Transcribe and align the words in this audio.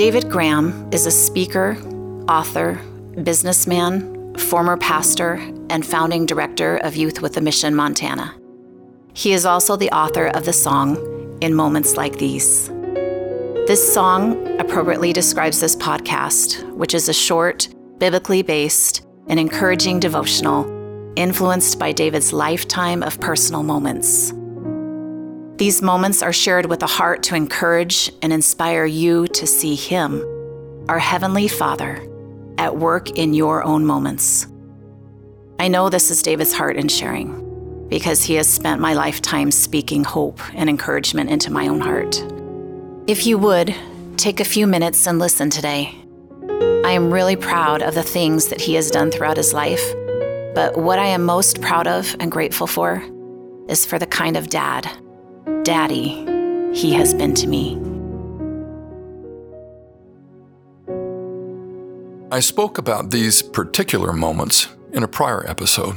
David 0.00 0.30
Graham 0.30 0.88
is 0.92 1.04
a 1.04 1.10
speaker, 1.10 1.76
author, 2.26 2.80
businessman, 3.22 4.34
former 4.38 4.78
pastor, 4.78 5.34
and 5.68 5.84
founding 5.84 6.24
director 6.24 6.78
of 6.78 6.96
Youth 6.96 7.20
with 7.20 7.36
a 7.36 7.42
Mission 7.42 7.74
Montana. 7.74 8.34
He 9.12 9.34
is 9.34 9.44
also 9.44 9.76
the 9.76 9.90
author 9.90 10.28
of 10.28 10.46
the 10.46 10.54
song 10.54 10.96
In 11.42 11.52
Moments 11.52 11.98
Like 11.98 12.16
These. 12.16 12.68
This 13.68 13.92
song 13.92 14.58
appropriately 14.58 15.12
describes 15.12 15.60
this 15.60 15.76
podcast, 15.76 16.66
which 16.72 16.94
is 16.94 17.10
a 17.10 17.12
short, 17.12 17.68
biblically 17.98 18.40
based, 18.40 19.06
and 19.26 19.38
encouraging 19.38 20.00
devotional 20.00 20.64
influenced 21.16 21.78
by 21.78 21.92
David's 21.92 22.32
lifetime 22.32 23.02
of 23.02 23.20
personal 23.20 23.62
moments. 23.62 24.32
These 25.60 25.82
moments 25.82 26.22
are 26.22 26.32
shared 26.32 26.64
with 26.64 26.82
a 26.82 26.86
heart 26.86 27.22
to 27.24 27.34
encourage 27.34 28.10
and 28.22 28.32
inspire 28.32 28.86
you 28.86 29.26
to 29.26 29.46
see 29.46 29.74
Him, 29.74 30.24
our 30.88 30.98
Heavenly 30.98 31.48
Father, 31.48 32.02
at 32.56 32.78
work 32.78 33.10
in 33.10 33.34
your 33.34 33.62
own 33.62 33.84
moments. 33.84 34.46
I 35.58 35.68
know 35.68 35.90
this 35.90 36.10
is 36.10 36.22
David's 36.22 36.54
heart 36.54 36.76
in 36.76 36.88
sharing 36.88 37.86
because 37.90 38.24
he 38.24 38.36
has 38.36 38.48
spent 38.48 38.80
my 38.80 38.94
lifetime 38.94 39.50
speaking 39.50 40.02
hope 40.02 40.40
and 40.54 40.70
encouragement 40.70 41.28
into 41.28 41.52
my 41.52 41.68
own 41.68 41.80
heart. 41.80 42.24
If 43.06 43.26
you 43.26 43.36
would, 43.36 43.74
take 44.16 44.40
a 44.40 44.46
few 44.46 44.66
minutes 44.66 45.06
and 45.06 45.18
listen 45.18 45.50
today. 45.50 45.94
I 46.86 46.92
am 46.92 47.12
really 47.12 47.36
proud 47.36 47.82
of 47.82 47.94
the 47.94 48.02
things 48.02 48.48
that 48.48 48.62
he 48.62 48.76
has 48.76 48.90
done 48.90 49.10
throughout 49.10 49.36
his 49.36 49.52
life, 49.52 49.92
but 50.54 50.78
what 50.78 50.98
I 50.98 51.08
am 51.08 51.22
most 51.22 51.60
proud 51.60 51.86
of 51.86 52.16
and 52.18 52.32
grateful 52.32 52.66
for 52.66 53.04
is 53.68 53.84
for 53.84 53.98
the 53.98 54.06
kind 54.06 54.38
of 54.38 54.48
dad 54.48 54.90
daddy 55.62 56.26
he 56.72 56.92
has 56.92 57.12
been 57.12 57.34
to 57.34 57.46
me. 57.46 57.76
I 62.32 62.38
spoke 62.40 62.78
about 62.78 63.10
these 63.10 63.42
particular 63.42 64.12
moments 64.12 64.68
in 64.92 65.02
a 65.02 65.08
prior 65.08 65.44
episode, 65.48 65.96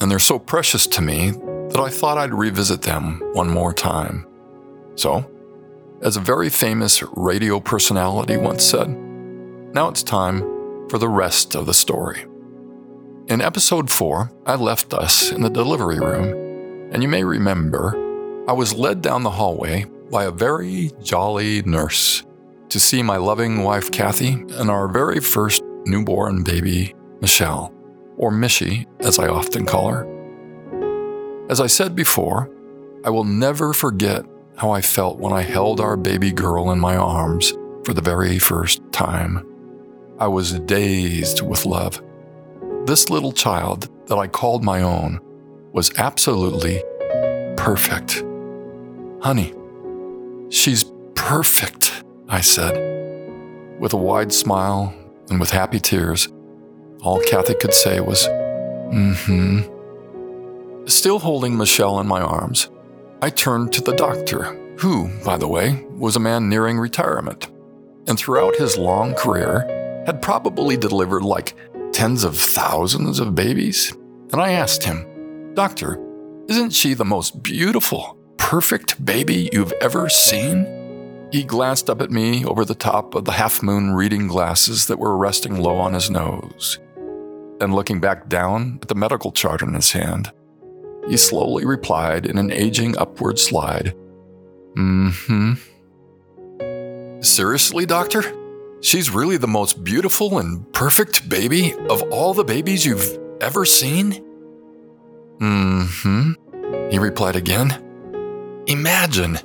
and 0.00 0.10
they're 0.10 0.18
so 0.18 0.38
precious 0.38 0.86
to 0.88 1.00
me 1.00 1.30
that 1.30 1.80
I 1.80 1.90
thought 1.90 2.18
I'd 2.18 2.34
revisit 2.34 2.82
them 2.82 3.22
one 3.34 3.48
more 3.48 3.72
time. 3.72 4.26
So, 4.96 5.30
as 6.02 6.16
a 6.16 6.20
very 6.20 6.50
famous 6.50 7.02
radio 7.14 7.60
personality 7.60 8.36
once 8.36 8.64
said, 8.64 8.88
now 8.88 9.88
it's 9.88 10.02
time 10.02 10.40
for 10.88 10.98
the 10.98 11.08
rest 11.08 11.54
of 11.54 11.66
the 11.66 11.74
story. 11.74 12.26
In 13.28 13.40
episode 13.40 13.90
4, 13.90 14.30
I 14.44 14.56
left 14.56 14.92
us 14.92 15.30
in 15.30 15.40
the 15.40 15.48
delivery 15.48 15.98
room, 15.98 16.90
and 16.92 17.02
you 17.02 17.08
may 17.08 17.24
remember 17.24 18.03
I 18.46 18.52
was 18.52 18.74
led 18.74 19.00
down 19.00 19.22
the 19.22 19.30
hallway 19.30 19.86
by 20.10 20.24
a 20.24 20.30
very 20.30 20.90
jolly 21.02 21.62
nurse 21.62 22.24
to 22.68 22.78
see 22.78 23.02
my 23.02 23.16
loving 23.16 23.62
wife 23.62 23.90
Kathy 23.90 24.32
and 24.32 24.70
our 24.70 24.86
very 24.86 25.20
first 25.20 25.62
newborn 25.86 26.42
baby, 26.42 26.94
Michelle, 27.22 27.72
or 28.18 28.30
Mishy, 28.30 28.86
as 29.00 29.18
I 29.18 29.28
often 29.28 29.64
call 29.64 29.88
her. 29.88 31.46
As 31.48 31.58
I 31.58 31.66
said 31.66 31.96
before, 31.96 32.50
I 33.02 33.10
will 33.10 33.24
never 33.24 33.72
forget 33.72 34.26
how 34.56 34.70
I 34.70 34.82
felt 34.82 35.18
when 35.18 35.32
I 35.32 35.42
held 35.42 35.80
our 35.80 35.96
baby 35.96 36.30
girl 36.30 36.70
in 36.70 36.78
my 36.78 36.96
arms 36.96 37.54
for 37.84 37.94
the 37.94 38.02
very 38.02 38.38
first 38.38 38.82
time. 38.92 39.46
I 40.18 40.28
was 40.28 40.60
dazed 40.60 41.40
with 41.40 41.64
love. 41.64 42.02
This 42.84 43.08
little 43.08 43.32
child 43.32 43.88
that 44.08 44.18
I 44.18 44.26
called 44.26 44.62
my 44.64 44.82
own 44.82 45.20
was 45.72 45.96
absolutely 45.98 46.82
perfect. 47.56 48.23
Honey, 49.24 49.54
she's 50.50 50.84
perfect, 51.14 52.04
I 52.28 52.42
said. 52.42 52.74
With 53.80 53.94
a 53.94 53.96
wide 53.96 54.34
smile 54.34 54.92
and 55.30 55.40
with 55.40 55.48
happy 55.48 55.80
tears, 55.80 56.28
all 57.00 57.22
Kathy 57.22 57.54
could 57.54 57.72
say 57.72 58.00
was, 58.00 58.28
mm 58.28 59.16
hmm. 59.24 60.86
Still 60.86 61.18
holding 61.18 61.56
Michelle 61.56 62.00
in 62.00 62.06
my 62.06 62.20
arms, 62.20 62.68
I 63.22 63.30
turned 63.30 63.72
to 63.72 63.80
the 63.80 63.94
doctor, 63.94 64.42
who, 64.78 65.08
by 65.24 65.38
the 65.38 65.48
way, 65.48 65.86
was 65.92 66.16
a 66.16 66.20
man 66.20 66.50
nearing 66.50 66.78
retirement, 66.78 67.50
and 68.06 68.18
throughout 68.18 68.56
his 68.56 68.76
long 68.76 69.14
career 69.14 70.02
had 70.04 70.20
probably 70.20 70.76
delivered 70.76 71.22
like 71.22 71.54
tens 71.92 72.24
of 72.24 72.36
thousands 72.36 73.20
of 73.20 73.34
babies. 73.34 73.90
And 74.32 74.42
I 74.42 74.52
asked 74.52 74.84
him, 74.84 75.54
Doctor, 75.54 75.98
isn't 76.46 76.74
she 76.74 76.92
the 76.92 77.06
most 77.06 77.42
beautiful, 77.42 78.18
perfect 78.44 79.02
baby 79.02 79.48
you've 79.54 79.72
ever 79.80 80.10
seen? 80.10 80.66
He 81.32 81.44
glanced 81.44 81.88
up 81.88 82.02
at 82.02 82.10
me 82.10 82.44
over 82.44 82.62
the 82.62 82.74
top 82.74 83.14
of 83.14 83.24
the 83.24 83.32
half 83.32 83.62
moon 83.62 83.94
reading 83.94 84.28
glasses 84.28 84.86
that 84.86 84.98
were 84.98 85.16
resting 85.16 85.56
low 85.56 85.78
on 85.78 85.94
his 85.94 86.10
nose. 86.10 86.78
Then, 87.58 87.72
looking 87.72 88.00
back 88.00 88.28
down 88.28 88.80
at 88.82 88.88
the 88.88 88.94
medical 88.94 89.32
chart 89.32 89.62
in 89.62 89.72
his 89.72 89.92
hand, 89.92 90.30
he 91.08 91.16
slowly 91.16 91.64
replied 91.64 92.26
in 92.26 92.36
an 92.36 92.52
aging 92.52 92.98
upward 92.98 93.38
slide, 93.38 93.96
Mm 94.76 95.14
hmm. 95.26 95.54
Seriously, 97.22 97.86
doctor? 97.86 98.24
She's 98.82 99.08
really 99.08 99.38
the 99.38 99.48
most 99.48 99.82
beautiful 99.82 100.38
and 100.38 100.70
perfect 100.74 101.30
baby 101.30 101.72
of 101.88 102.02
all 102.10 102.34
the 102.34 102.44
babies 102.44 102.84
you've 102.84 103.18
ever 103.40 103.64
seen? 103.64 104.22
Mm 105.40 105.86
hmm, 106.02 106.90
he 106.90 106.98
replied 106.98 107.36
again. 107.36 107.83
Imagine! 108.66 109.38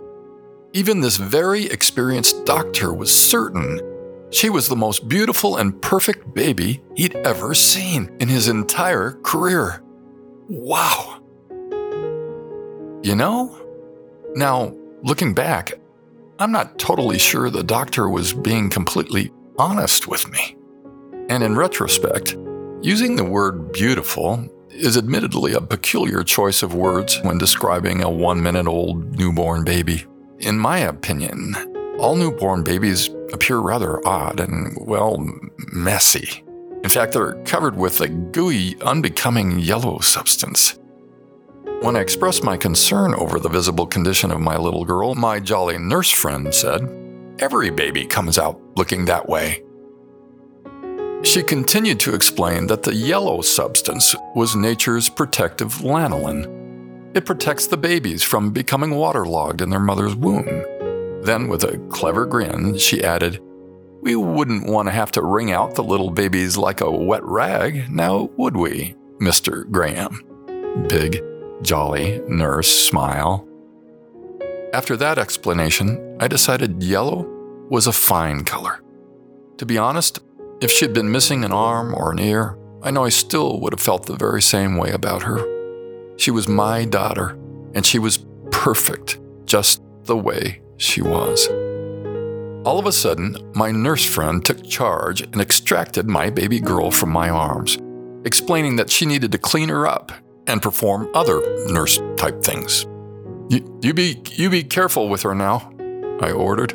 Even 0.74 1.02
this 1.02 1.18
very 1.18 1.66
experienced 1.66 2.46
doctor 2.46 2.94
was 2.94 3.12
certain 3.12 3.80
she 4.32 4.50
was 4.50 4.68
the 4.68 4.76
most 4.76 5.08
beautiful 5.08 5.58
and 5.58 5.82
perfect 5.82 6.34
baby 6.34 6.82
he'd 6.96 7.16
ever 7.16 7.56
seen 7.56 8.16
in 8.20 8.28
his 8.28 8.48
entire 8.48 9.14
career. 9.24 9.82
Wow! 10.48 11.22
You 13.02 13.16
know? 13.16 13.60
Now, 14.36 14.76
looking 15.02 15.34
back, 15.34 15.74
I'm 16.38 16.52
not 16.52 16.78
totally 16.78 17.18
sure 17.18 17.50
the 17.50 17.64
doctor 17.64 18.08
was 18.08 18.34
being 18.34 18.70
completely 18.70 19.32
honest 19.58 20.08
with 20.08 20.30
me. 20.30 20.56
And 21.28 21.44
in 21.44 21.56
retrospect, 21.56 22.38
using 22.82 23.16
the 23.16 23.26
word 23.26 23.72
beautiful 23.72 24.48
is 24.80 24.98
admittedly 24.98 25.54
a 25.54 25.62
peculiar 25.62 26.24
choice 26.24 26.64
of 26.64 26.74
words 26.74 27.20
when 27.22 27.38
describing 27.38 28.02
a 28.02 28.10
one 28.10 28.42
minute 28.42 28.68
old 28.68 29.18
newborn 29.18 29.64
baby. 29.64 30.06
In 30.40 30.58
my 30.58 30.80
opinion, 30.80 31.54
all 32.00 32.16
newborn 32.16 32.64
babies 32.64 33.10
appear 33.34 33.60
rather 33.60 34.06
odd 34.08 34.40
and, 34.40 34.76
well, 34.80 35.24
messy. 35.74 36.44
In 36.84 36.90
fact, 36.90 37.12
they're 37.12 37.34
covered 37.44 37.76
with 37.76 38.00
a 38.00 38.08
gooey, 38.08 38.78
unbecoming 38.82 39.60
yellow 39.60 40.00
substance. 40.00 40.80
When 41.82 41.96
I 41.96 42.00
expressed 42.00 42.44
my 42.44 42.56
concern 42.56 43.14
over 43.16 43.38
the 43.40 43.50
visible 43.50 43.86
condition 43.86 44.32
of 44.32 44.40
my 44.40 44.58
little 44.58 44.86
girl, 44.86 45.14
my 45.14 45.40
jolly 45.40 45.78
nurse 45.78 46.12
friend 46.12 46.54
said, 46.54 46.82
Every 47.40 47.70
baby 47.70 48.06
comes 48.06 48.38
out 48.38 48.62
looking 48.76 49.06
that 49.06 49.28
way. 49.28 49.64
She 51.22 51.44
continued 51.44 52.00
to 52.02 52.16
explain 52.16 52.68
that 52.68 52.84
the 52.84 52.96
yellow 52.96 53.42
substance 53.42 54.16
was 54.36 54.56
nature's 54.56 55.10
protective 55.10 55.74
lanolin. 55.82 57.16
It 57.16 57.26
protects 57.26 57.68
the 57.68 57.76
babies 57.76 58.24
from 58.24 58.52
becoming 58.52 58.96
waterlogged 58.96 59.62
in 59.62 59.70
their 59.70 59.82
mother's 59.82 60.16
womb. 60.16 60.64
Then, 61.22 61.50
with 61.50 61.66
a 61.66 61.78
clever 61.90 62.26
grin, 62.26 62.78
she 62.78 63.04
added, 63.04 63.42
We 64.02 64.16
wouldn't 64.16 64.68
want 64.68 64.88
to 64.88 64.94
have 64.94 65.12
to 65.12 65.22
wring 65.22 65.52
out 65.52 65.76
the 65.76 65.84
little 65.84 66.10
babies 66.10 66.56
like 66.56 66.80
a 66.80 66.90
wet 66.90 67.24
rag, 67.26 67.92
now 67.92 68.30
would 68.38 68.56
we, 68.56 68.96
Mr. 69.20 69.70
Graham? 69.70 70.24
Big, 70.88 71.22
jolly 71.62 72.22
nurse 72.30 72.70
smile. 72.70 73.46
After 74.74 74.96
that 74.96 75.18
explanation, 75.18 76.18
I 76.22 76.30
decided 76.30 76.82
yellow 76.82 77.28
was 77.70 77.88
a 77.88 77.92
fine 77.92 78.46
color. 78.46 78.82
To 79.58 79.66
be 79.66 79.78
honest, 79.78 80.20
if 80.62 80.72
she'd 80.72 80.94
been 80.94 81.12
missing 81.12 81.46
an 81.46 81.52
arm 81.52 81.94
or 81.96 82.12
an 82.12 82.20
ear, 82.20 82.58
I 82.82 82.92
know 82.92 83.06
I 83.06 83.10
still 83.10 83.60
would 83.62 83.74
have 83.74 83.82
felt 83.82 84.06
the 84.06 84.16
very 84.16 84.42
same 84.42 84.78
way 84.78 84.92
about 84.92 85.24
her. 85.24 85.40
She 86.18 86.32
was 86.32 86.48
my 86.48 86.86
daughter, 86.86 87.38
and 87.74 87.86
she 87.86 88.00
was 88.00 88.26
perfect 88.52 89.20
just 89.46 89.82
the 90.04 90.18
way 90.18 90.62
she 90.78 91.02
was. 91.02 91.48
All 92.66 92.78
of 92.78 92.86
a 92.86 92.92
sudden, 92.92 93.38
my 93.56 93.72
nurse 93.72 94.04
friend 94.04 94.44
took 94.44 94.66
charge 94.66 95.22
and 95.22 95.40
extracted 95.40 96.08
my 96.08 96.30
baby 96.30 96.60
girl 96.60 96.92
from 96.92 97.10
my 97.10 97.30
arms, 97.30 97.78
explaining 98.26 98.76
that 98.76 98.90
she 98.90 99.06
needed 99.06 99.32
to 99.32 99.38
clean 99.38 99.70
her 99.70 99.88
up 99.88 100.12
and 100.46 100.62
perform 100.62 101.10
other 101.14 101.40
nurse 101.68 102.02
type 102.18 102.44
things. 102.44 102.86
You, 103.50 103.80
you, 103.82 103.94
be, 103.94 104.22
you 104.32 104.50
be 104.50 104.64
careful 104.64 105.08
with 105.08 105.22
her 105.22 105.34
now, 105.34 105.72
I 106.22 106.32
ordered. 106.32 106.74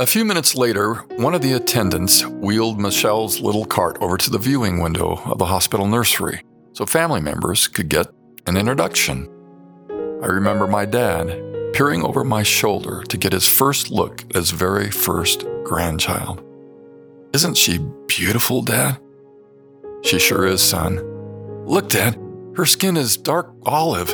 A 0.00 0.06
few 0.06 0.24
minutes 0.24 0.54
later, 0.54 0.94
one 1.16 1.34
of 1.34 1.42
the 1.42 1.52
attendants 1.52 2.24
wheeled 2.24 2.80
Michelle's 2.80 3.38
little 3.40 3.66
cart 3.66 3.98
over 4.00 4.16
to 4.16 4.30
the 4.30 4.38
viewing 4.38 4.80
window 4.80 5.20
of 5.26 5.36
the 5.36 5.44
hospital 5.44 5.86
nursery 5.86 6.42
so 6.72 6.86
family 6.86 7.20
members 7.20 7.68
could 7.68 7.90
get 7.90 8.06
an 8.46 8.56
introduction. 8.56 9.28
I 10.22 10.28
remember 10.28 10.66
my 10.66 10.86
dad 10.86 11.28
peering 11.74 12.02
over 12.02 12.24
my 12.24 12.42
shoulder 12.42 13.02
to 13.10 13.18
get 13.18 13.34
his 13.34 13.46
first 13.46 13.90
look 13.90 14.22
at 14.30 14.36
his 14.36 14.52
very 14.52 14.90
first 14.90 15.44
grandchild. 15.64 16.42
Isn't 17.34 17.58
she 17.58 17.86
beautiful, 18.06 18.62
Dad? 18.62 18.98
She 20.02 20.18
sure 20.18 20.46
is, 20.46 20.62
son. 20.62 20.96
Look, 21.66 21.90
Dad, 21.90 22.18
her 22.56 22.64
skin 22.64 22.96
is 22.96 23.18
dark 23.18 23.52
olive. 23.66 24.08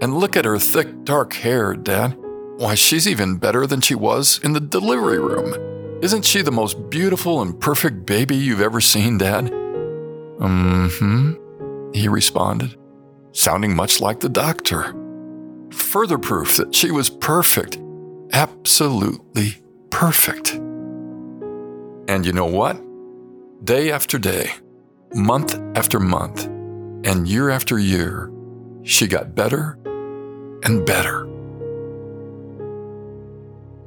And 0.00 0.18
look 0.18 0.36
at 0.36 0.44
her 0.44 0.60
thick, 0.60 1.02
dark 1.02 1.32
hair, 1.32 1.74
Dad. 1.74 2.16
Why, 2.58 2.74
she's 2.74 3.06
even 3.06 3.36
better 3.36 3.66
than 3.66 3.82
she 3.82 3.94
was 3.94 4.40
in 4.42 4.54
the 4.54 4.60
delivery 4.60 5.18
room. 5.18 6.00
Isn't 6.02 6.24
she 6.24 6.40
the 6.40 6.50
most 6.50 6.88
beautiful 6.88 7.42
and 7.42 7.60
perfect 7.60 8.06
baby 8.06 8.34
you've 8.34 8.62
ever 8.62 8.80
seen, 8.80 9.18
Dad? 9.18 9.50
Mm 10.38 10.90
hmm, 10.98 11.92
he 11.92 12.08
responded, 12.08 12.76
sounding 13.32 13.76
much 13.76 14.00
like 14.00 14.20
the 14.20 14.30
doctor. 14.30 14.94
Further 15.70 16.16
proof 16.16 16.56
that 16.56 16.74
she 16.74 16.90
was 16.90 17.10
perfect, 17.10 17.78
absolutely 18.32 19.56
perfect. 19.90 20.52
And 22.08 22.24
you 22.24 22.32
know 22.32 22.46
what? 22.46 22.80
Day 23.64 23.90
after 23.90 24.18
day, 24.18 24.50
month 25.14 25.58
after 25.74 26.00
month, 26.00 26.46
and 27.04 27.28
year 27.28 27.50
after 27.50 27.78
year, 27.78 28.30
she 28.82 29.06
got 29.06 29.34
better 29.34 29.78
and 30.62 30.86
better. 30.86 31.35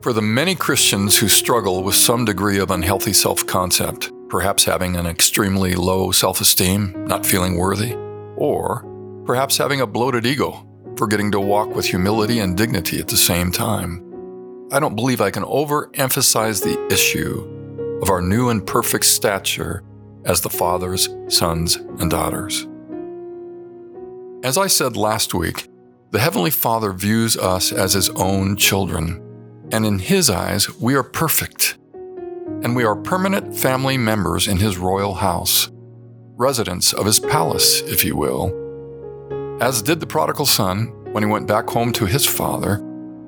For 0.01 0.13
the 0.13 0.21
many 0.21 0.55
Christians 0.55 1.17
who 1.17 1.27
struggle 1.27 1.83
with 1.83 1.93
some 1.93 2.23
degree 2.23 2.57
of 2.59 2.71
unhealthy 2.71 3.11
self 3.11 3.45
concept, 3.45 4.13
perhaps 4.29 4.63
having 4.63 4.95
an 4.95 5.05
extremely 5.05 5.75
low 5.75 6.11
self 6.11 6.39
esteem, 6.39 7.05
not 7.05 7.25
feeling 7.25 7.57
worthy, 7.57 7.95
or 8.37 8.85
perhaps 9.25 9.57
having 9.57 9.81
a 9.81 9.87
bloated 9.87 10.25
ego, 10.25 10.65
forgetting 10.95 11.31
to 11.31 11.41
walk 11.41 11.75
with 11.75 11.85
humility 11.85 12.39
and 12.39 12.55
dignity 12.55 12.99
at 13.01 13.09
the 13.09 13.17
same 13.17 13.51
time, 13.51 14.69
I 14.71 14.79
don't 14.79 14.95
believe 14.95 15.19
I 15.19 15.31
can 15.31 15.43
overemphasize 15.43 16.63
the 16.63 16.87
issue 16.89 17.99
of 18.01 18.09
our 18.09 18.21
new 18.21 18.47
and 18.47 18.65
perfect 18.65 19.03
stature 19.03 19.83
as 20.23 20.39
the 20.39 20.49
fathers, 20.49 21.09
sons, 21.27 21.75
and 21.75 22.09
daughters. 22.09 22.65
As 24.45 24.57
I 24.57 24.67
said 24.67 24.95
last 24.95 25.33
week, 25.33 25.67
the 26.11 26.19
Heavenly 26.19 26.51
Father 26.51 26.93
views 26.93 27.35
us 27.35 27.73
as 27.73 27.93
His 27.93 28.09
own 28.11 28.55
children, 28.55 29.25
and 29.71 29.85
in 29.85 29.99
His 29.99 30.29
eyes, 30.29 30.69
we 30.79 30.95
are 30.95 31.03
perfect. 31.03 31.77
And 32.63 32.75
we 32.75 32.83
are 32.83 32.95
permanent 32.95 33.55
family 33.55 33.97
members 33.97 34.47
in 34.47 34.57
His 34.57 34.77
royal 34.77 35.15
house, 35.15 35.69
residents 36.35 36.93
of 36.93 37.05
His 37.05 37.19
palace, 37.19 37.81
if 37.81 38.03
you 38.03 38.15
will. 38.15 38.55
As 39.61 39.81
did 39.81 39.99
the 39.99 40.07
prodigal 40.07 40.45
son 40.45 40.87
when 41.11 41.23
he 41.23 41.29
went 41.29 41.47
back 41.47 41.69
home 41.69 41.91
to 41.93 42.05
his 42.05 42.25
father, 42.25 42.79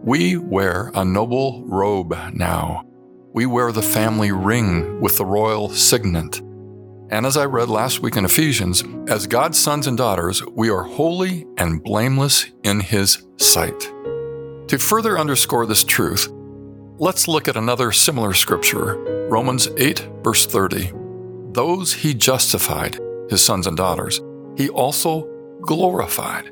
we 0.04 0.38
wear 0.38 0.92
a 0.94 1.04
noble 1.04 1.66
robe 1.66 2.16
now. 2.34 2.86
We 3.34 3.46
wear 3.46 3.72
the 3.72 3.82
family 3.82 4.32
ring 4.32 5.02
with 5.02 5.18
the 5.18 5.26
royal 5.26 5.70
signet 5.70 6.42
and 7.12 7.26
as 7.26 7.36
I 7.36 7.44
read 7.44 7.70
last 7.70 8.00
week 8.00 8.16
in 8.16 8.24
Ephesians, 8.24 8.86
as 9.10 9.28
God's 9.28 9.60
sons 9.60 9.86
and 9.86 9.98
daughters, 9.98 10.42
we 10.56 10.70
are 10.70 10.84
holy 10.84 11.46
and 11.58 11.84
blameless 11.84 12.46
in 12.64 12.80
His 12.80 13.28
sight. 13.38 13.92
To 14.72 14.80
further 14.80 15.20
underscore 15.20 15.66
this 15.66 15.84
truth, 15.84 16.30
let's 16.98 17.28
look 17.28 17.50
at 17.50 17.58
another 17.58 17.92
similar 17.92 18.32
scripture 18.34 18.96
Romans 19.28 19.68
8, 19.76 20.08
verse 20.24 20.46
30. 20.46 20.94
Those 21.52 21.92
He 21.92 22.14
justified, 22.14 22.98
His 23.30 23.44
sons 23.44 23.68
and 23.68 23.76
daughters, 23.76 24.22
He 24.56 24.70
also 24.70 25.28
glorified. 25.62 26.52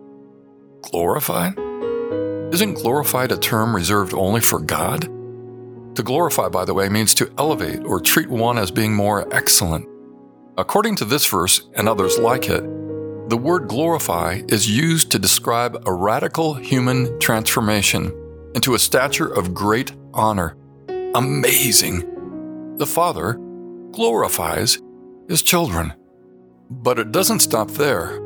Glorified? 0.81 1.57
Isn't 2.53 2.73
glorified 2.73 3.31
a 3.31 3.37
term 3.37 3.73
reserved 3.73 4.13
only 4.13 4.41
for 4.41 4.59
God? 4.59 5.03
To 5.95 6.03
glorify, 6.03 6.49
by 6.49 6.65
the 6.65 6.73
way, 6.73 6.89
means 6.89 7.13
to 7.13 7.31
elevate 7.37 7.85
or 7.85 8.01
treat 8.01 8.27
one 8.27 8.57
as 8.57 8.69
being 8.69 8.93
more 8.93 9.33
excellent 9.33 9.87
According 10.59 10.97
to 10.97 11.05
this 11.05 11.25
verse 11.25 11.69
and 11.75 11.87
others 11.87 12.19
like 12.19 12.49
it, 12.49 12.61
the 13.29 13.37
word 13.37 13.67
glorify 13.67 14.41
is 14.47 14.67
used 14.67 15.11
to 15.11 15.19
describe 15.19 15.83
a 15.85 15.93
radical 15.93 16.55
human 16.55 17.19
transformation 17.19 18.11
into 18.55 18.73
a 18.73 18.79
stature 18.79 19.31
of 19.31 19.53
great 19.53 19.91
honor. 20.15 20.57
Amazing! 21.13 22.75
The 22.77 22.87
Father 22.87 23.33
glorifies 23.91 24.79
his 25.27 25.43
children. 25.43 25.93
But 26.71 26.97
it 26.97 27.11
doesn't 27.11 27.41
stop 27.41 27.69
there. 27.69 28.19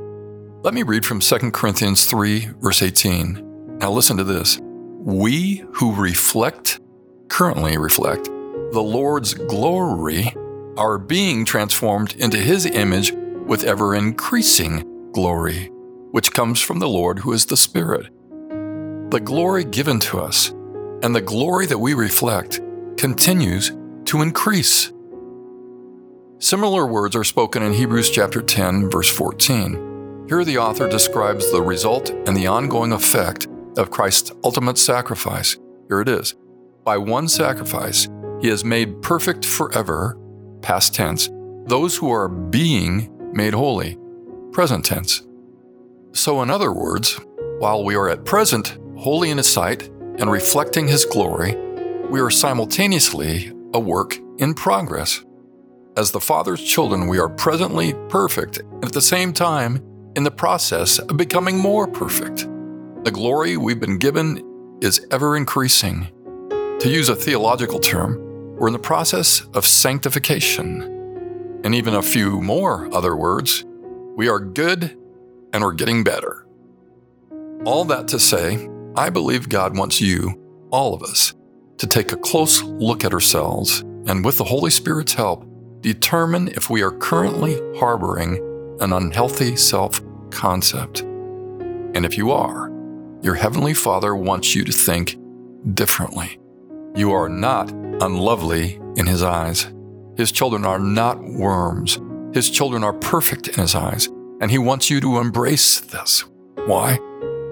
Let 0.61 0.73
me 0.73 0.83
read 0.83 1.05
from 1.05 1.19
2 1.19 1.51
Corinthians 1.51 2.05
3, 2.05 2.51
verse 2.61 2.81
18. 2.81 3.77
Now 3.79 3.91
listen 3.91 4.15
to 4.15 4.23
this. 4.23 4.57
We 4.61 5.65
who 5.73 5.93
reflect, 5.93 6.79
currently 7.27 7.77
reflect, 7.77 8.25
the 8.71 8.81
Lord's 8.81 9.33
glory 9.33 10.33
are 10.77 10.97
being 10.97 11.43
transformed 11.43 12.15
into 12.15 12.37
his 12.37 12.65
image 12.65 13.11
with 13.45 13.65
ever 13.65 13.95
increasing 13.95 14.92
glory, 15.13 15.69
which 16.11 16.33
comes 16.33 16.59
from 16.59 16.79
the 16.79 16.89
Lord 16.89 17.19
who 17.19 17.31
is 17.31 17.45
the 17.45 17.55
Spirit. 17.55 18.09
The 19.11 19.21
glory 19.23 19.63
given 19.63 19.99
to 20.01 20.19
us 20.19 20.49
and 21.03 21.15
the 21.15 21.21
glory 21.21 21.67
that 21.67 21.77
we 21.77 21.93
reflect 21.93 22.59
continues 22.97 23.71
to 24.05 24.21
increase. 24.21 24.91
Similar 26.39 26.87
words 26.87 27.15
are 27.15 27.23
spoken 27.23 27.63
in 27.63 27.73
Hebrews 27.73 28.09
chapter 28.09 28.41
10 28.41 28.89
verse 28.89 29.09
14. 29.15 30.25
Here 30.27 30.43
the 30.43 30.57
author 30.57 30.89
describes 30.89 31.51
the 31.51 31.61
result 31.61 32.09
and 32.09 32.35
the 32.35 32.47
ongoing 32.47 32.91
effect 32.91 33.47
of 33.77 33.91
Christ's 33.91 34.31
ultimate 34.43 34.77
sacrifice. 34.77 35.57
Here 35.87 36.01
it 36.01 36.09
is. 36.09 36.35
By 36.83 36.97
one 36.97 37.27
sacrifice, 37.27 38.09
he 38.41 38.47
has 38.49 38.65
made 38.65 39.01
perfect 39.01 39.45
forever 39.45 40.17
past 40.61 40.95
tense, 40.95 41.29
those 41.65 41.95
who 41.95 42.11
are 42.11 42.27
being 42.27 43.09
made 43.33 43.53
holy, 43.53 43.97
present 44.53 44.85
tense. 44.85 45.23
So, 46.13 46.41
in 46.43 46.49
other 46.49 46.71
words, 46.71 47.19
while 47.57 47.83
we 47.83 47.95
are 47.95 48.07
at 48.07 48.23
present 48.23 48.77
holy 48.97 49.31
in 49.31 49.37
His 49.37 49.51
sight 49.51 49.89
and 50.19 50.31
reflecting 50.31 50.87
His 50.87 51.05
glory, 51.05 51.55
we 52.09 52.21
are 52.21 52.29
simultaneously 52.29 53.51
a 53.73 53.79
work 53.79 54.17
in 54.37 54.53
progress. 54.53 55.25
As 55.97 56.11
the 56.11 56.19
Father's 56.19 56.63
children, 56.63 57.07
we 57.07 57.19
are 57.19 57.29
presently 57.29 57.93
perfect 58.09 58.59
and 58.59 58.85
at 58.85 58.93
the 58.93 59.01
same 59.01 59.33
time 59.33 59.81
in 60.15 60.23
the 60.23 60.31
process 60.31 60.99
of 60.99 61.17
becoming 61.17 61.57
more 61.57 61.87
perfect. 61.87 62.47
The 63.03 63.11
glory 63.11 63.57
we've 63.57 63.79
been 63.79 63.97
given 63.97 64.77
is 64.81 65.05
ever 65.11 65.35
increasing. 65.35 66.07
To 66.79 66.89
use 66.89 67.09
a 67.09 67.15
theological 67.15 67.79
term, 67.79 68.17
we're 68.57 68.67
in 68.67 68.73
the 68.73 68.79
process 68.79 69.41
of 69.53 69.65
sanctification. 69.65 70.81
And 71.63 71.73
even 71.73 71.95
a 71.95 72.01
few 72.01 72.41
more 72.41 72.93
other 72.93 73.15
words, 73.15 73.65
we 74.15 74.29
are 74.29 74.39
good 74.39 74.97
and 75.53 75.63
we're 75.63 75.73
getting 75.73 76.03
better. 76.03 76.45
All 77.65 77.85
that 77.85 78.07
to 78.09 78.19
say, 78.19 78.69
I 78.95 79.09
believe 79.09 79.49
God 79.49 79.77
wants 79.77 80.01
you, 80.01 80.39
all 80.69 80.93
of 80.93 81.01
us, 81.01 81.33
to 81.77 81.87
take 81.87 82.11
a 82.11 82.17
close 82.17 82.61
look 82.61 83.03
at 83.03 83.13
ourselves 83.13 83.81
and, 84.05 84.23
with 84.23 84.37
the 84.37 84.43
Holy 84.43 84.69
Spirit's 84.69 85.13
help, 85.13 85.45
determine 85.81 86.49
if 86.49 86.69
we 86.69 86.83
are 86.83 86.91
currently 86.91 87.59
harboring 87.77 88.37
an 88.81 88.93
unhealthy 88.93 89.55
self 89.55 90.01
concept. 90.29 91.01
And 91.01 92.05
if 92.05 92.17
you 92.17 92.31
are, 92.31 92.71
your 93.21 93.35
Heavenly 93.35 93.73
Father 93.73 94.15
wants 94.15 94.55
you 94.55 94.63
to 94.65 94.71
think 94.71 95.17
differently. 95.73 96.39
You 96.95 97.13
are 97.13 97.29
not 97.29 97.71
unlovely 97.71 98.79
in 98.95 99.07
his 99.07 99.23
eyes. 99.23 99.67
His 100.17 100.31
children 100.31 100.65
are 100.65 100.79
not 100.79 101.23
worms. 101.23 101.97
His 102.33 102.49
children 102.49 102.83
are 102.83 102.93
perfect 102.93 103.47
in 103.47 103.55
his 103.55 103.75
eyes, 103.75 104.07
and 104.41 104.49
he 104.49 104.57
wants 104.57 104.89
you 104.89 104.99
to 105.01 105.19
embrace 105.19 105.79
this. 105.79 106.25
Why? 106.65 106.97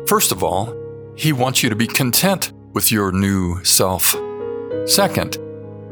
First 0.08 0.32
of 0.32 0.44
all, 0.44 0.76
he 1.16 1.34
wants 1.34 1.62
you 1.62 1.70
to 1.70 1.76
be 1.76 1.88
content 1.88 2.52
with 2.74 2.92
your 2.92 3.12
new 3.12 3.64
self. 3.64 4.16
Second, 4.86 5.38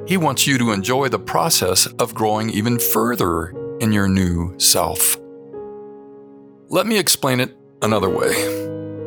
he 0.08 0.18
wants 0.18 0.48
you 0.48 0.58
to 0.58 0.72
enjoy 0.72 1.08
the 1.08 1.20
process 1.20 1.86
of 1.86 2.16
growing 2.16 2.50
even 2.50 2.80
further 2.80 3.54
in 3.80 3.92
your 3.92 4.08
new 4.08 4.58
self. 4.58 5.18
Let 6.70 6.88
me 6.88 6.98
explain 6.98 7.40
it 7.40 7.56
another 7.84 8.10
way. 8.10 8.34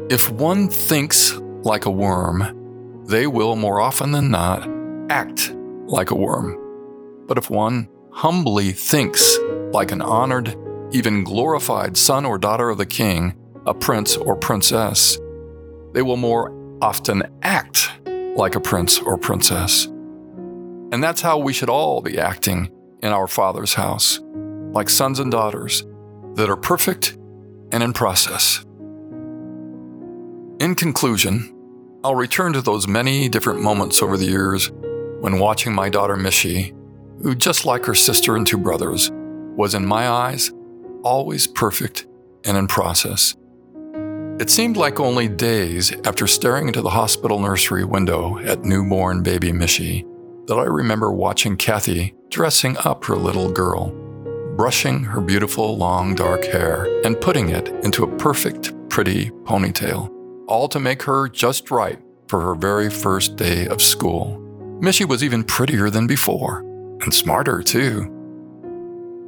If 0.09 0.31
one 0.31 0.69
thinks 0.69 1.33
like 1.65 1.87
a 1.87 1.91
worm, 1.91 3.05
they 3.07 3.27
will 3.27 3.57
more 3.57 3.81
often 3.81 4.13
than 4.13 4.31
not 4.31 4.69
act 5.11 5.53
like 5.87 6.13
a 6.13 6.17
worm. 6.17 6.57
But 7.27 7.39
if 7.39 7.51
one 7.51 7.89
humbly 8.13 8.73
thinks 8.73 9.39
like 9.73 9.91
an 9.91 10.03
honored, 10.03 10.57
even 10.93 11.25
glorified 11.25 11.97
son 11.97 12.25
or 12.25 12.39
daughter 12.39 12.71
of 12.71 12.79
the 12.79 12.87
king, 12.87 13.35
a 13.67 13.75
prince 13.75 14.17
or 14.17 14.37
princess, 14.37 15.19
they 15.93 16.03
will 16.03 16.17
more 16.17 16.53
often 16.83 17.23
act 17.43 17.91
like 18.37 18.55
a 18.55 18.61
prince 18.61 18.99
or 18.99 19.17
princess. 19.17 19.87
And 19.87 21.03
that's 21.03 21.21
how 21.21 21.39
we 21.39 21.53
should 21.53 21.71
all 21.71 22.03
be 22.03 22.19
acting 22.19 22.71
in 23.03 23.13
our 23.13 23.27
Father's 23.27 23.75
house, 23.75 24.21
like 24.73 24.89
sons 24.89 25.19
and 25.19 25.31
daughters 25.31 25.85
that 26.35 26.51
are 26.51 26.57
perfect 26.57 27.17
and 27.71 27.83
in 27.83 27.93
process. 27.93 28.65
In 30.61 30.75
conclusion, 30.75 31.55
I'll 32.05 32.15
return 32.15 32.53
to 32.55 32.63
those 32.63 32.89
many 32.89 33.29
different 33.29 33.63
moments 33.63 34.03
over 34.03 34.17
the 34.17 34.27
years 34.27 34.71
when 35.21 35.39
watching 35.39 35.73
my 35.73 35.89
daughter 35.89 36.17
Mishy, 36.17 36.75
who, 37.23 37.37
just 37.37 37.65
like 37.65 37.85
her 37.85 37.95
sister 37.95 38.35
and 38.35 38.45
two 38.45 38.59
brothers, 38.59 39.12
was 39.57 39.75
in 39.75 39.87
my 39.87 40.09
eyes 40.09 40.53
always 41.03 41.47
perfect 41.47 42.07
and 42.45 42.57
in 42.57 42.67
process. 42.67 43.37
It 44.41 44.51
seemed 44.51 44.77
like 44.77 44.99
only 44.99 45.29
days 45.29 45.93
after 46.05 46.27
staring 46.27 46.67
into 46.67 46.83
the 46.83 46.91
hospital 46.91 47.39
nursery 47.39 47.85
window 47.85 48.39
at 48.39 48.65
newborn 48.65 49.23
baby 49.23 49.53
Mishy 49.53 50.05
that 50.47 50.59
I 50.59 50.65
remember 50.65 51.13
watching 51.13 51.57
Kathy 51.57 52.15
dressing 52.31 52.77
up 52.85 53.05
her 53.05 53.17
little 53.17 53.53
girl, 53.53 53.91
brushing 54.57 55.05
her 55.05 55.21
beautiful 55.21 55.77
long 55.77 56.15
dark 56.15 56.45
hair 56.45 56.87
and 57.05 57.21
putting 57.21 57.51
it 57.51 57.69
into 57.85 58.05
a 58.05 58.17
perfect, 58.17 58.73
pretty 58.89 59.31
ponytail, 59.45 60.11
all 60.49 60.69
to 60.69 60.81
make 60.81 61.03
her 61.03 61.29
just 61.29 61.71
right 61.71 62.01
for 62.27 62.41
her 62.41 62.55
very 62.55 62.91
first 62.91 63.37
day 63.37 63.67
of 63.69 63.83
school. 63.83 64.39
Mishy 64.81 65.07
was 65.07 65.23
even 65.23 65.45
prettier 65.45 65.91
than 65.91 66.07
before, 66.07 66.61
and 67.03 67.15
smarter 67.15 67.63
too. 67.63 68.22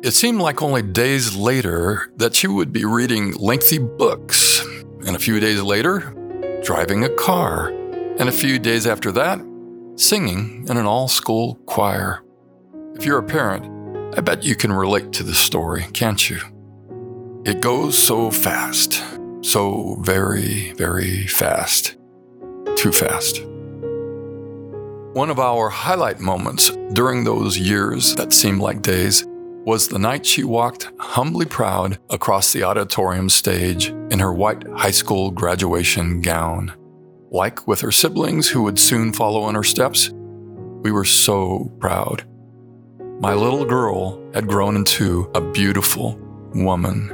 It 0.05 0.13
seemed 0.13 0.39
like 0.39 0.61
only 0.61 0.83
days 0.83 1.35
later 1.35 2.13
that 2.19 2.35
she 2.35 2.47
would 2.47 2.75
be 2.75 2.85
reading 2.85 3.33
lengthy 3.37 3.79
books, 3.79 4.63
and 5.07 5.17
a 5.17 5.19
few 5.19 5.41
days 5.41 5.63
later, 5.63 6.15
driving 6.63 7.05
a 7.05 7.09
car, 7.09 7.69
and 8.19 8.29
a 8.29 8.33
few 8.33 8.59
days 8.59 8.87
after 8.87 9.11
that, 9.13 9.41
singing 9.97 10.67
in 10.69 10.77
an 10.77 10.85
all 10.85 11.09
school 11.09 11.55
choir. 11.65 12.23
If 12.95 13.07
you're 13.07 13.17
a 13.17 13.23
parent, 13.23 13.65
I 14.15 14.21
bet 14.21 14.45
you 14.45 14.55
can 14.55 14.75
relate 14.75 15.11
to 15.15 15.23
this 15.23 15.39
story, 15.39 15.87
can't 15.95 16.29
you? 16.29 16.39
It 17.47 17.63
goes 17.63 17.97
so 17.97 18.31
fast, 18.31 19.03
so 19.41 19.97
very, 20.01 20.75
very 20.75 21.27
fast. 21.29 21.97
Too 22.77 22.93
fast. 22.93 23.43
One 25.15 25.31
of 25.31 25.39
our 25.39 25.71
highlight 25.71 26.21
moments 26.21 26.69
during 26.93 27.25
those 27.25 27.57
years 27.57 28.15
that 28.17 28.35
seemed 28.35 28.61
like 28.61 28.83
days 28.83 29.25
was 29.65 29.89
the 29.89 29.99
night 29.99 30.27
she 30.27 30.45
walked 30.45 30.91
humbly 30.99 31.47
proud 31.47 31.99
across 32.11 32.53
the 32.53 32.63
auditorium 32.63 33.31
stage 33.31 33.89
in 33.89 34.19
her 34.19 34.33
white 34.33 34.63
high 34.77 34.91
school 34.91 35.31
graduation 35.31 36.21
gown. 36.21 36.73
Like 37.31 37.67
with 37.67 37.81
her 37.81 37.91
siblings 37.91 38.49
who 38.49 38.63
would 38.65 38.79
soon 38.79 39.13
follow 39.13 39.49
in 39.49 39.55
her 39.55 39.65
steps, 39.65 40.11
we 40.11 40.93
were 40.93 41.05
so 41.05 41.73
proud. 41.81 42.25
My 43.21 43.33
little 43.33 43.65
girl 43.65 44.23
had 44.35 44.47
grown 44.47 44.77
into 44.77 45.31
a 45.35 45.41
beautiful 45.41 46.19
woman. 46.55 47.11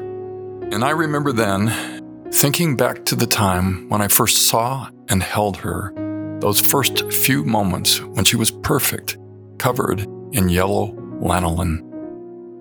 And 0.73 0.85
I 0.85 0.91
remember 0.91 1.33
then 1.33 2.33
thinking 2.33 2.77
back 2.77 3.05
to 3.07 3.15
the 3.15 3.27
time 3.27 3.89
when 3.89 4.03
I 4.03 4.09
first 4.09 4.49
saw 4.49 4.89
and 5.09 5.23
held 5.23 5.57
her, 5.59 5.93
those 6.41 6.61
first 6.61 7.13
few 7.13 7.45
moments 7.45 8.01
when 8.01 8.25
she 8.25 8.37
was 8.37 8.51
perfect, 8.51 9.19
covered 9.59 10.01
in 10.33 10.49
yellow 10.49 10.93
lanolin 11.21 11.90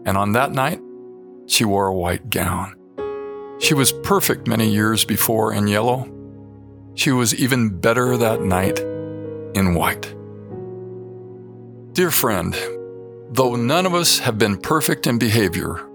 and 0.06 0.18
on 0.18 0.34
that 0.34 0.52
night, 0.52 0.82
she 1.48 1.66
wore 1.66 1.88
a 1.88 1.96
white 1.96 2.30
gown. 2.30 2.76
She 3.60 3.74
was 3.74 3.92
perfect 3.92 4.48
many 4.48 4.70
years 4.72 5.04
before 5.04 5.54
in 5.54 5.68
yellow. 5.68 6.08
She 6.96 7.12
was 7.12 7.36
even 7.36 7.80
better 7.80 8.18
that 8.18 8.42
night 8.42 8.80
in 9.56 9.74
white. 9.74 10.14
Dear 11.94 12.12
friend, 12.12 12.56
though 13.32 13.56
none 13.56 13.86
of 13.86 13.94
us 13.94 14.20
have 14.20 14.38
been 14.38 14.58
perfect 14.58 15.08
in 15.08 15.18
behavior, 15.18 15.86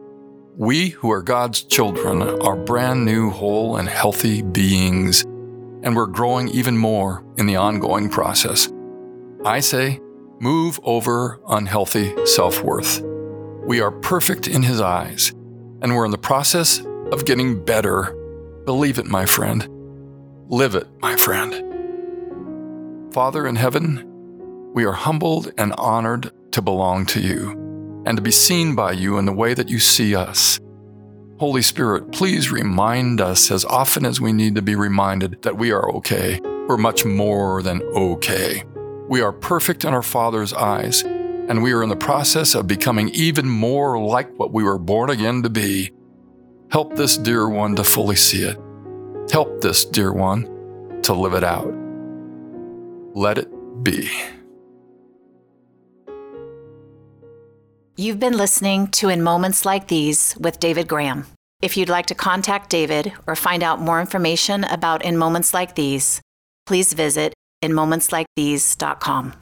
we 0.56 0.90
who 0.90 1.10
are 1.10 1.22
God's 1.22 1.62
children 1.62 2.22
are 2.22 2.56
brand 2.56 3.04
new, 3.04 3.30
whole, 3.30 3.76
and 3.76 3.88
healthy 3.88 4.42
beings, 4.42 5.22
and 5.22 5.96
we're 5.96 6.06
growing 6.06 6.48
even 6.48 6.76
more 6.76 7.24
in 7.38 7.46
the 7.46 7.56
ongoing 7.56 8.08
process. 8.08 8.68
I 9.44 9.60
say, 9.60 10.00
move 10.40 10.78
over 10.84 11.40
unhealthy 11.48 12.14
self 12.26 12.62
worth. 12.62 13.02
We 13.66 13.80
are 13.80 13.90
perfect 13.90 14.46
in 14.46 14.62
His 14.62 14.80
eyes, 14.80 15.30
and 15.80 15.94
we're 15.94 16.04
in 16.04 16.10
the 16.10 16.18
process 16.18 16.80
of 17.12 17.24
getting 17.24 17.64
better. 17.64 18.14
Believe 18.66 18.98
it, 18.98 19.06
my 19.06 19.24
friend. 19.24 19.66
Live 20.48 20.74
it, 20.74 20.86
my 21.00 21.16
friend. 21.16 21.54
Father 23.14 23.46
in 23.46 23.56
heaven, 23.56 24.04
we 24.74 24.84
are 24.84 24.92
humbled 24.92 25.50
and 25.56 25.72
honored 25.78 26.30
to 26.52 26.60
belong 26.60 27.06
to 27.06 27.20
you 27.20 28.02
and 28.04 28.18
to 28.18 28.22
be 28.22 28.30
seen 28.30 28.74
by 28.74 28.92
you 28.92 29.16
in 29.16 29.24
the 29.24 29.32
way 29.32 29.54
that 29.54 29.70
you 29.70 29.78
see 29.78 30.14
us. 30.14 30.60
Holy 31.38 31.62
Spirit, 31.62 32.12
please 32.12 32.52
remind 32.52 33.20
us 33.20 33.50
as 33.50 33.64
often 33.64 34.04
as 34.04 34.20
we 34.20 34.32
need 34.32 34.54
to 34.56 34.62
be 34.62 34.76
reminded 34.76 35.40
that 35.42 35.56
we 35.56 35.72
are 35.72 35.90
okay. 35.92 36.38
We're 36.68 36.76
much 36.76 37.04
more 37.04 37.62
than 37.62 37.82
okay. 37.82 38.64
We 39.08 39.22
are 39.22 39.32
perfect 39.32 39.84
in 39.84 39.94
our 39.94 40.02
Father's 40.02 40.52
eyes, 40.52 41.02
and 41.48 41.62
we 41.62 41.72
are 41.72 41.82
in 41.82 41.88
the 41.88 41.96
process 41.96 42.54
of 42.54 42.66
becoming 42.66 43.08
even 43.10 43.48
more 43.48 43.98
like 44.00 44.30
what 44.38 44.52
we 44.52 44.62
were 44.62 44.78
born 44.78 45.10
again 45.10 45.42
to 45.42 45.50
be. 45.50 45.92
Help 46.70 46.96
this 46.96 47.16
dear 47.16 47.48
one 47.48 47.76
to 47.76 47.84
fully 47.84 48.16
see 48.16 48.42
it. 48.42 48.58
Help 49.30 49.60
this 49.60 49.84
dear 49.84 50.12
one 50.12 51.00
to 51.02 51.12
live 51.12 51.34
it 51.34 51.44
out. 51.44 51.72
Let 53.14 53.38
it 53.38 53.48
be. 53.82 54.10
You've 57.96 58.18
been 58.18 58.36
listening 58.36 58.88
to 58.88 59.08
In 59.08 59.22
Moments 59.22 59.64
Like 59.64 59.86
These 59.86 60.36
with 60.40 60.58
David 60.58 60.88
Graham. 60.88 61.26
If 61.62 61.76
you'd 61.76 61.88
like 61.88 62.06
to 62.06 62.14
contact 62.14 62.68
David 62.68 63.12
or 63.26 63.36
find 63.36 63.62
out 63.62 63.80
more 63.80 64.00
information 64.00 64.64
about 64.64 65.04
In 65.04 65.16
Moments 65.16 65.54
Like 65.54 65.76
These, 65.76 66.20
please 66.66 66.92
visit 66.92 67.34
inmomentslikethese.com. 67.62 69.34